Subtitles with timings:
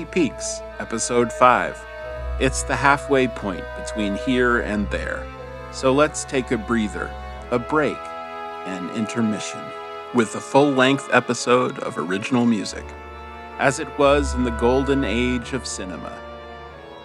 [0.00, 1.84] Peaks, Episode 5.
[2.40, 5.26] It's the halfway point between here and there.
[5.70, 7.10] So let's take a breather,
[7.50, 7.98] a break,
[8.64, 9.60] an intermission,
[10.14, 12.84] with a full length episode of original music,
[13.58, 16.18] as it was in the golden age of cinema.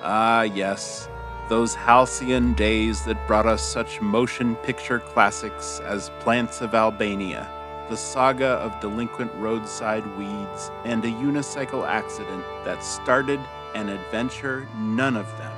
[0.02, 1.10] Ah, yes,
[1.50, 7.50] those halcyon days that brought us such motion picture classics as Plants of Albania,
[7.90, 13.40] the saga of delinquent roadside weeds, and a unicycle accident that started
[13.76, 15.54] an adventure none of them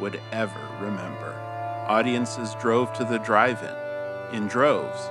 [0.00, 1.34] would ever remember.
[1.86, 5.08] Audiences drove to the drive in, in droves,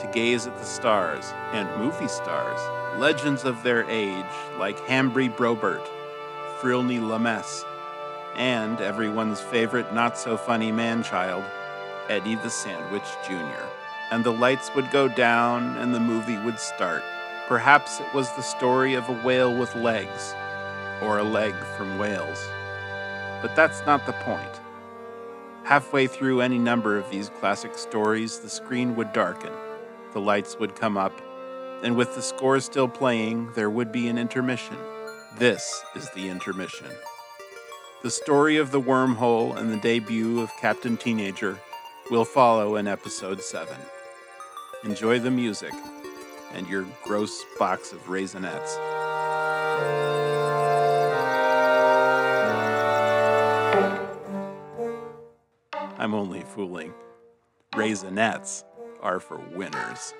[0.00, 2.60] to gaze at the stars and movie stars,
[2.98, 4.24] legends of their age
[4.58, 5.86] like Hambry Brobert,
[6.60, 7.64] Frilny Lamess,
[8.36, 11.44] and everyone's favorite not so funny man child,
[12.08, 13.67] Eddie the Sandwich Jr.
[14.10, 17.02] And the lights would go down and the movie would start.
[17.46, 20.34] Perhaps it was the story of a whale with legs,
[21.02, 22.46] or a leg from Wales.
[23.40, 24.60] But that's not the point.
[25.64, 29.52] Halfway through any number of these classic stories, the screen would darken,
[30.12, 31.12] the lights would come up,
[31.82, 34.76] and with the score still playing, there would be an intermission.
[35.38, 36.88] This is the intermission.
[38.02, 41.58] The story of the wormhole and the debut of Captain Teenager
[42.10, 43.76] will follow in episode 7.
[44.84, 45.72] Enjoy the music
[46.54, 48.78] and your gross box of Raisinets.
[55.98, 56.94] I'm only fooling.
[57.74, 58.62] Raisinets
[59.02, 60.14] are for winners.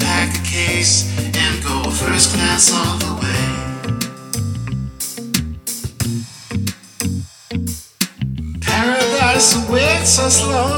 [0.00, 1.04] Pack a case,
[1.36, 3.44] and go first class all the way.
[8.62, 10.75] Paradise awaits us low,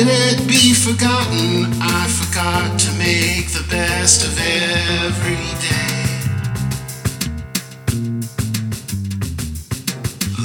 [0.00, 1.66] Will it be forgotten?
[1.78, 6.06] I forgot to make the best of every day.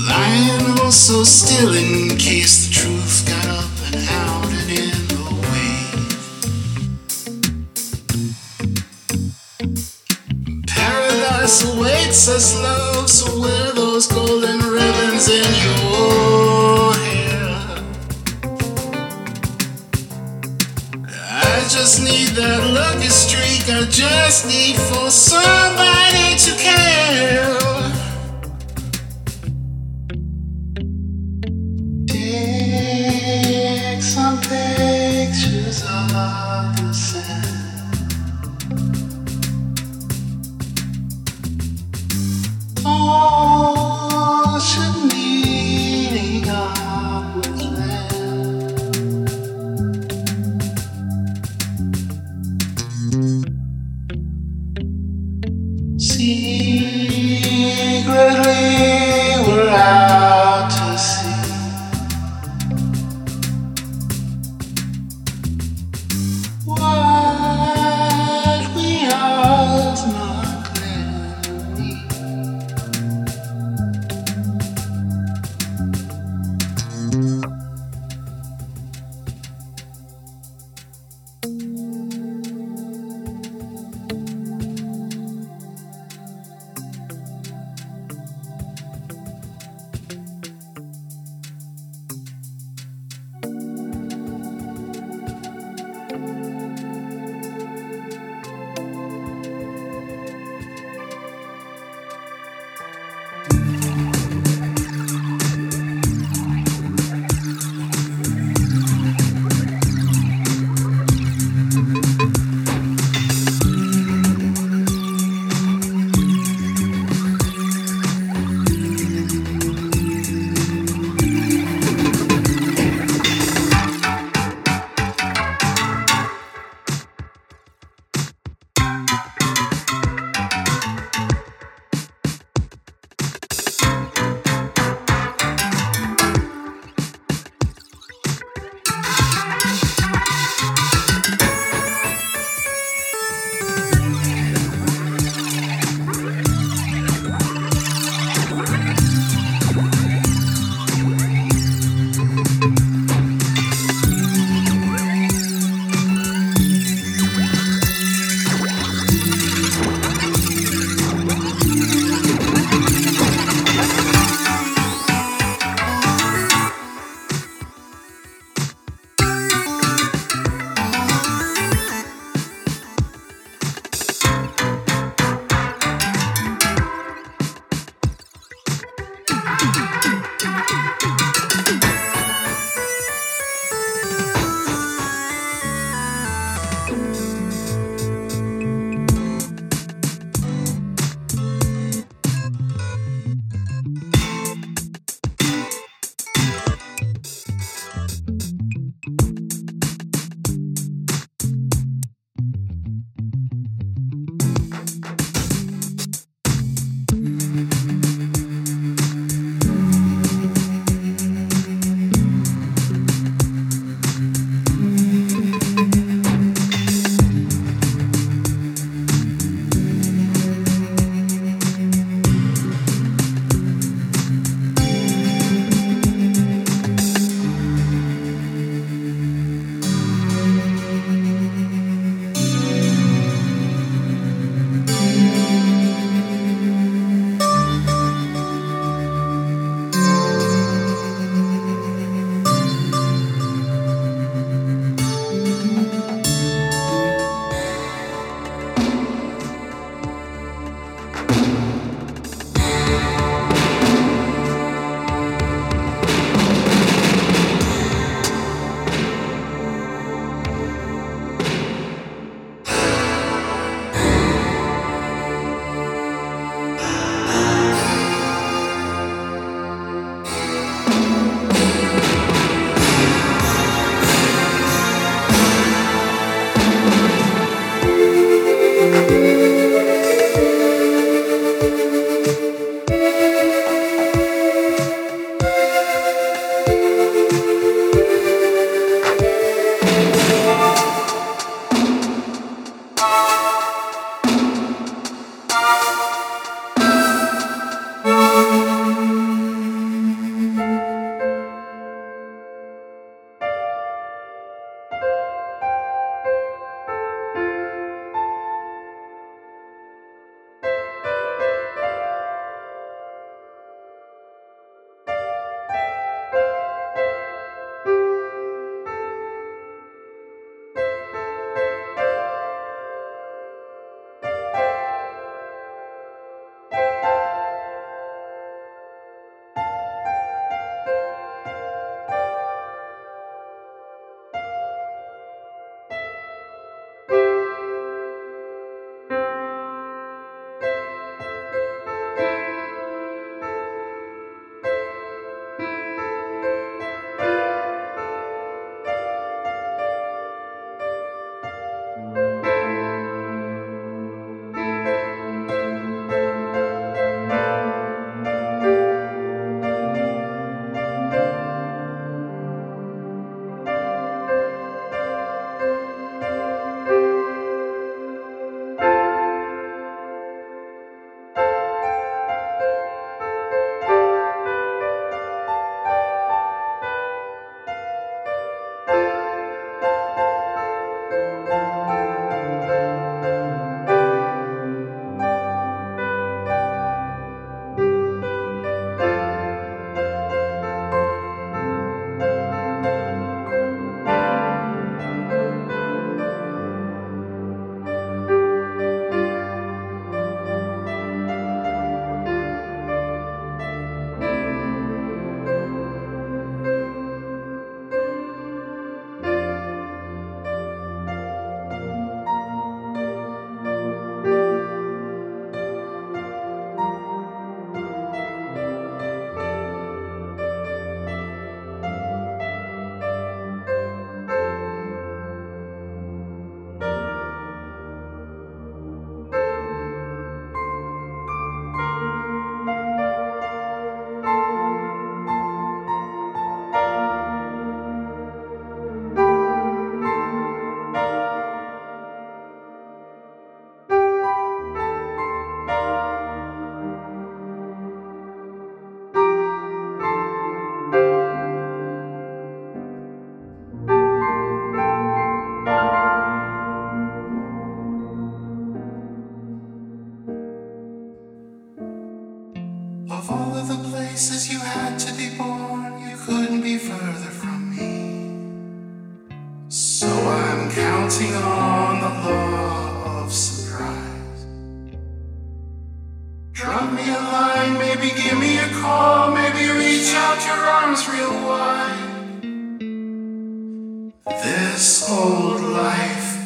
[0.09, 6.17] Lying oh so still in case the truth got up and howled in the wave.
[10.67, 16.24] Paradise awaits us, love, so wear those golden ribbons in your
[23.35, 23.69] streak.
[23.69, 27.74] I just need for somebody to care.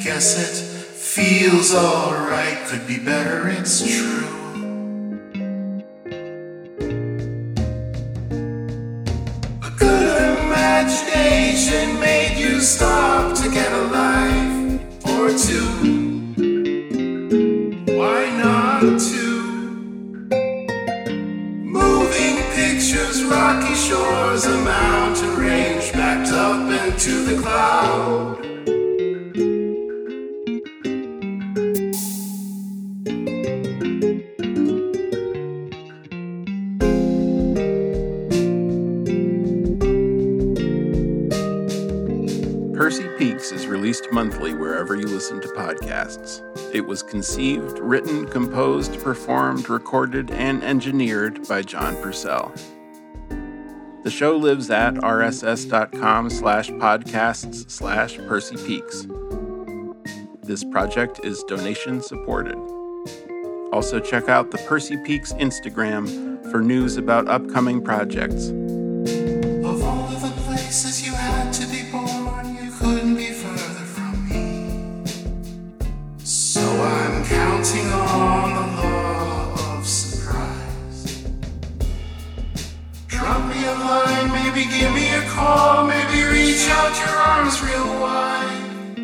[0.03, 0.55] Guess it
[0.95, 4.27] feels alright, could be better, it's true.
[9.61, 15.67] A good imagination made you stop to get a life or two.
[17.97, 19.41] Why not two?
[21.65, 28.48] Moving pictures, rocky shores, a mountain range backed up into the cloud.
[42.99, 46.43] Purcy Peaks is released monthly wherever you listen to podcasts.
[46.75, 52.53] It was conceived, written, composed, performed, recorded, and engineered by John Purcell.
[54.03, 59.07] The show lives at rss.com slash podcasts slash Purcy Peaks.
[60.43, 62.57] This project is donation supported.
[63.71, 68.51] Also, check out the Purcy Peaks Instagram for news about upcoming projects.
[87.39, 88.95] Arms real wide.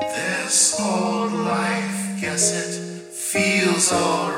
[0.00, 4.35] This old life, guess it feels alright.